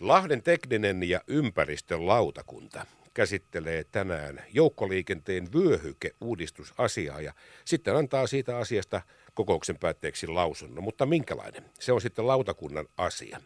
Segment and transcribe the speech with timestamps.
[0.00, 7.32] Lahden tekninen ja ympäristön lautakunta käsittelee tänään joukkoliikenteen vyöhyke-uudistusasiaa ja
[7.64, 9.02] sitten antaa siitä asiasta
[9.34, 10.84] kokouksen päätteeksi lausunnon.
[10.84, 11.64] Mutta minkälainen?
[11.80, 13.40] Se on sitten lautakunnan asia.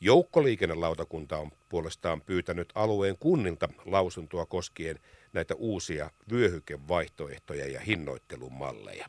[0.00, 4.98] Joukkoliikennelautakunta on puolestaan pyytänyt alueen kunnilta lausuntoa koskien
[5.32, 9.06] näitä uusia vyöhykevaihtoehtoja ja hinnoittelumalleja.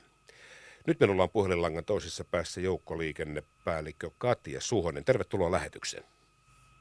[0.87, 5.05] Nyt minulla on puhelinlangan toisessa päässä joukkoliikennepäällikkö Katja Suhonen.
[5.05, 6.03] Tervetuloa lähetykseen.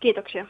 [0.00, 0.46] Kiitoksia.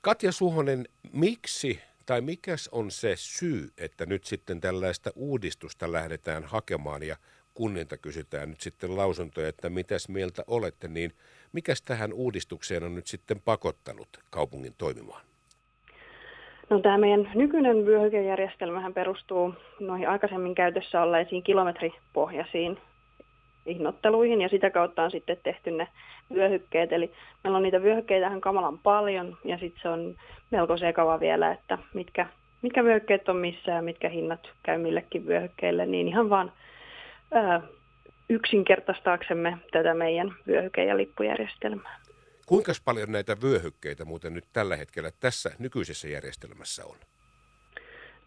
[0.00, 7.02] Katja Suhonen, miksi tai mikäs on se syy, että nyt sitten tällaista uudistusta lähdetään hakemaan
[7.02, 7.16] ja
[7.54, 11.12] kunnilta kysytään nyt sitten lausuntoja, että mitäs mieltä olette, niin
[11.52, 15.22] mikäs tähän uudistukseen on nyt sitten pakottanut kaupungin toimimaan?
[16.70, 22.78] No tämä meidän nykyinen vyöhykejärjestelmähän perustuu noihin aikaisemmin käytössä olleisiin kilometripohjaisiin
[23.66, 25.88] hinnoitteluihin ja sitä kautta on sitten tehty ne
[26.34, 26.92] vyöhykkeet.
[26.92, 27.12] Eli
[27.44, 30.16] meillä on niitä vyöhykkeitähän kamalan paljon ja sitten se on
[30.50, 32.26] melko sekava vielä, että mitkä,
[32.62, 36.52] mitkä vyöhykkeet on missä ja mitkä hinnat käy millekin vyöhykkeille, niin ihan vaan
[37.32, 37.60] ää,
[38.28, 42.00] yksinkertaistaaksemme tätä meidän vyöhyke- ja lippujärjestelmää.
[42.46, 46.96] Kuinka paljon näitä vyöhykkeitä muuten nyt tällä hetkellä tässä nykyisessä järjestelmässä on?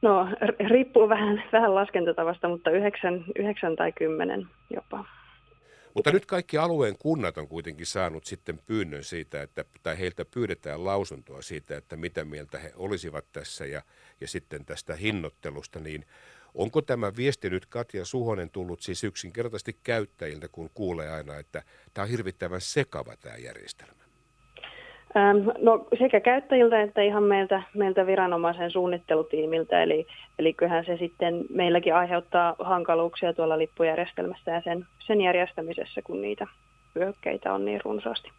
[0.02, 0.28] No
[0.68, 5.06] riippuu vähän, vähän laskentatavasta, mutta yhdeksän, yhdeksän tai kymmenen jopa.
[5.96, 10.86] Mutta nyt kaikki alueen kunnat on kuitenkin saanut sitten pyynnön siitä, että, tai heiltä pyydetään
[10.86, 13.82] lausuntoa siitä, että mitä mieltä he olisivat tässä ja,
[14.22, 16.06] ja sitten tästä hinnoittelusta, niin
[16.54, 21.64] onko tämä viesti nyt Katja Suhonen tullut siis yksinkertaisesti käyttäjiltä, kun kuulee aina, että
[21.94, 24.03] tämä on hirvittävän sekava tämä järjestelmä?
[25.18, 30.08] Ähm, no sekä käyttäjiltä että ihan meiltä, meiltä viranomaisen suunnittelutiimiltä, eli,
[30.40, 36.48] eli kyllähän se sitten meilläkin aiheuttaa hankaluuksia tuolla lippujärjestelmässä ja sen, sen järjestämisessä, kun niitä
[36.96, 38.32] hyökkäitä on niin runsaasti.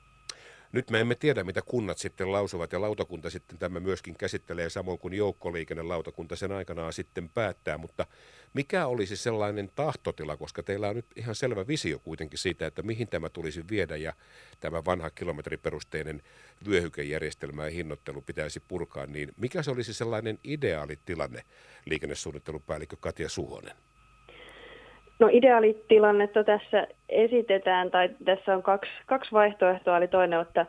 [0.75, 4.99] Nyt me emme tiedä, mitä kunnat sitten lausuvat ja lautakunta sitten tämä myöskin käsittelee samoin
[4.99, 8.07] kuin joukkoliikennelautakunta sen aikanaan sitten päättää, mutta
[8.55, 13.09] mikä olisi sellainen tahtotila, koska teillä on nyt ihan selvä visio kuitenkin siitä, että mihin
[13.09, 14.13] tämä tulisi viedä ja
[14.61, 16.23] tämä vanha kilometriperusteinen
[16.69, 21.43] vyöhykejärjestelmä ja hinnoittelu pitäisi purkaa, niin mikä se olisi sellainen ideaalitilanne,
[21.87, 23.77] liikennesuunnittelupäällikkö Katja Suhonen?
[25.19, 30.67] No ideaalitilannetta tässä esitetään, tai tässä on kaksi, kaksi vaihtoehtoa, eli toinen on, että,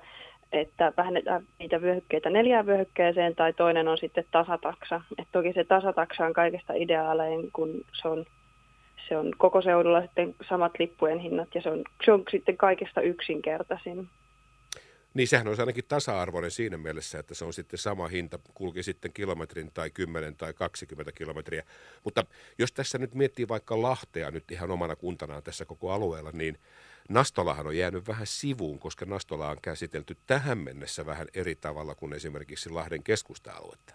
[0.52, 5.02] että vähennetään niitä vyöhykkeitä neljään vyöhykkeeseen, tai toinen on sitten tasataksa.
[5.18, 8.26] Et toki se tasataksa on kaikesta ideaalein, kun se on,
[9.08, 13.02] se on koko seudulla sitten samat lippujen hinnat, ja se on, se on sitten kaikesta
[13.02, 14.08] yksinkertaisin.
[15.16, 19.14] Niin sehän on ainakin tasa-arvoinen siinä mielessä, että se on sitten sama hinta, kulki sitten
[19.14, 21.64] kilometrin tai 10 tai 20 kilometriä.
[22.04, 22.26] Mutta
[22.60, 26.58] jos tässä nyt miettii vaikka Lahtea nyt ihan omana kuntanaan tässä koko alueella, niin
[27.10, 32.14] Nastolahan on jäänyt vähän sivuun, koska Nastola on käsitelty tähän mennessä vähän eri tavalla kuin
[32.14, 33.94] esimerkiksi Lahden keskusta-aluetta.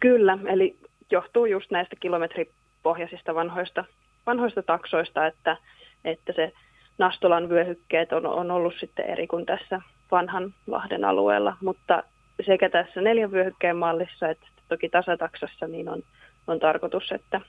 [0.00, 0.78] Kyllä, eli
[1.10, 3.84] johtuu just näistä kilometripohjaisista vanhoista,
[4.26, 5.56] vanhoista taksoista, että,
[6.04, 6.52] että se
[6.98, 12.02] Nastolan vyöhykkeet on, on ollut sitten eri kuin tässä vanhan Lahden alueella, mutta
[12.46, 16.02] sekä tässä neljän vyöhykkeen mallissa että toki tasataksassa niin on,
[16.46, 17.40] on tarkoitus, että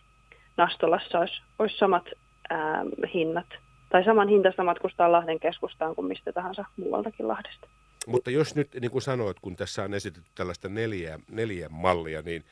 [0.58, 2.06] Nastolassa olisi, olisi samat
[2.50, 3.48] ää, hinnat
[3.90, 7.68] tai saman hintasta matkustaa Lahden keskustaan kuin mistä tahansa muualtakin Lahdesta.
[8.08, 12.44] Mutta jos nyt, niin kuin sanoit, kun tässä on esitetty tällaista neljä, neljä mallia, niin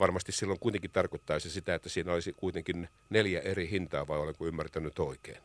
[0.00, 4.98] varmasti silloin kuitenkin tarkoittaisi sitä, että siinä olisi kuitenkin neljä eri hintaa, vai olenko ymmärtänyt
[4.98, 5.38] oikein?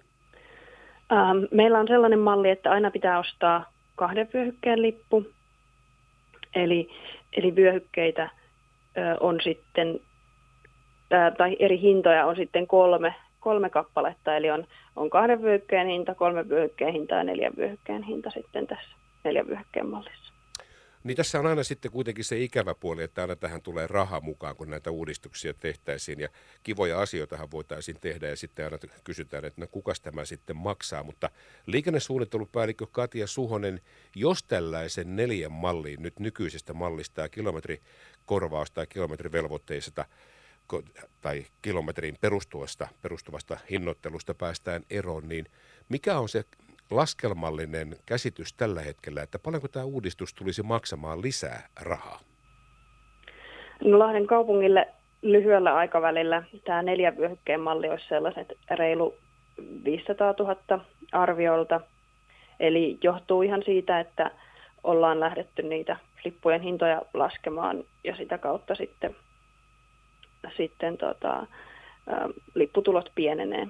[1.12, 5.26] Ähm, meillä on sellainen malli, että aina pitää ostaa kahden vyöhykkeen lippu.
[6.56, 6.90] Eli,
[7.34, 8.30] eli vyöhykkeitä
[9.20, 10.00] on sitten,
[11.38, 14.36] tai eri hintoja on sitten kolme, kolme kappaletta.
[14.36, 14.66] Eli on,
[14.96, 18.90] on kahden vyöhykkeen hinta, kolme vyöhykkeen hinta ja neljän vyöhykkeen hinta sitten tässä
[19.24, 20.34] neljän vyöhykkeen mallissa.
[21.04, 24.56] Niin tässä on aina sitten kuitenkin se ikävä puoli, että aina tähän tulee raha mukaan,
[24.56, 26.20] kun näitä uudistuksia tehtäisiin.
[26.20, 26.30] Ja
[26.64, 31.04] kivoja asioitahan voitaisiin tehdä ja sitten aina kysytään, että no kukas tämä sitten maksaa.
[31.04, 31.30] Mutta
[31.66, 33.82] liikennesuunnittelupäällikkö Katja Suhonen,
[34.16, 40.06] jos tällaisen neljän malliin nyt nykyisestä mallista ja kilometrikorvausta tai kilometrivelvoitteista
[41.22, 45.46] tai kilometriin perustuvasta, perustuvasta hinnoittelusta päästään eroon, niin
[45.90, 46.44] mikä on se
[46.92, 52.20] laskelmallinen käsitys tällä hetkellä, että paljonko tämä uudistus tulisi maksamaan lisää rahaa?
[53.84, 54.88] No Lahden kaupungille
[55.22, 59.16] lyhyellä aikavälillä tämä neljän vyöhykkeen malli olisi sellaiset reilu
[59.86, 61.82] 500 000 arviolta.
[62.60, 64.32] Eli johtuu ihan siitä, että
[64.84, 69.16] ollaan lähdetty niitä lippujen hintoja laskemaan ja sitä kautta sitten,
[70.58, 71.48] sitten tota,
[72.56, 73.68] lipputulot pienenee.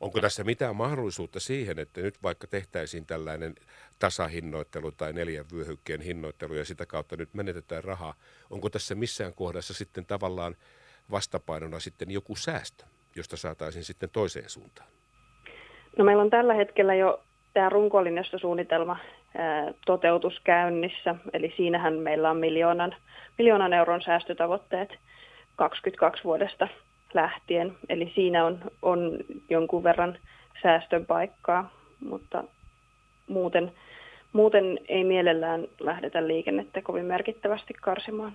[0.00, 3.54] Onko tässä mitään mahdollisuutta siihen, että nyt vaikka tehtäisiin tällainen
[3.98, 8.14] tasahinnoittelu tai neljän vyöhykkeen hinnoittelu ja sitä kautta nyt menetetään rahaa.
[8.50, 10.56] Onko tässä missään kohdassa sitten tavallaan
[11.10, 12.84] vastapainona sitten joku säästö,
[13.16, 14.88] josta saataisiin sitten toiseen suuntaan?
[15.98, 17.22] No meillä on tällä hetkellä jo
[17.54, 18.96] tämä runkolinjastosuunnitelma
[19.86, 22.96] toteutus käynnissä, eli siinähän meillä on miljoonan,
[23.38, 24.90] miljoonan euron säästötavoitteet
[25.56, 26.68] 22 vuodesta
[27.14, 29.18] lähtien, eli siinä on, on
[29.50, 30.18] jonkun verran
[30.62, 31.70] säästön paikkaa,
[32.00, 32.44] mutta
[33.28, 33.72] muuten,
[34.32, 38.32] muuten ei mielellään lähdetä liikennettä kovin merkittävästi karsimaan.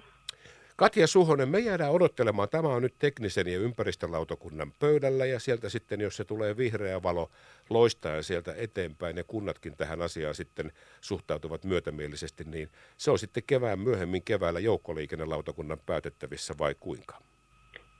[0.75, 2.49] Katja Suhonen, me jäädään odottelemaan.
[2.49, 7.29] Tämä on nyt teknisen ja ympäristölautakunnan pöydällä ja sieltä sitten, jos se tulee vihreä valo
[7.69, 10.71] loistaa sieltä eteenpäin ja kunnatkin tähän asiaan sitten
[11.01, 17.19] suhtautuvat myötämielisesti, niin se on sitten kevään myöhemmin keväällä joukkoliikennelautakunnan päätettävissä vai kuinka?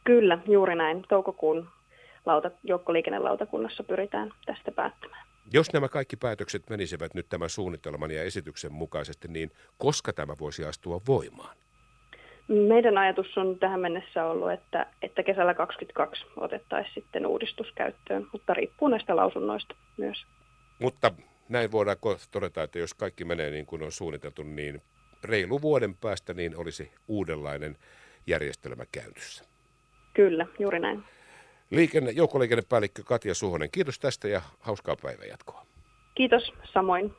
[0.04, 1.06] Kyllä, juuri näin.
[1.10, 1.70] Toukokuun
[2.26, 5.28] lauta, joukkoliikennelautakunnassa pyritään tästä päättämään.
[5.54, 10.66] Jos nämä kaikki päätökset menisivät nyt tämän suunnitelman ja esityksen mukaisesti, niin koska tämä voisi
[10.66, 11.56] astua voimaan?
[12.48, 18.54] Meidän ajatus on tähän mennessä ollut, että, että kesällä 2022 otettaisiin sitten uudistus käyttöön, mutta
[18.54, 20.26] riippuu näistä lausunnoista myös.
[20.80, 21.12] Mutta
[21.50, 21.98] näin voidaan
[22.32, 24.82] todeta, että jos kaikki menee niin kuin on suunniteltu, niin
[25.24, 27.78] reilu vuoden päästä niin olisi uudenlainen
[28.28, 29.53] järjestelmä käynnissä.
[30.14, 31.04] Kyllä, juuri näin.
[31.70, 35.66] Liikenne, joukkoliikennepäällikkö Katja Suhonen, kiitos tästä ja hauskaa päivänjatkoa.
[36.16, 37.14] Kiitos, samoin.